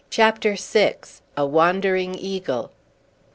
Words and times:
CHAPTER 0.09 0.55
VI. 0.55 0.95
A 1.37 1.45
WANDERING 1.45 2.15
EAGLE. 2.17 2.71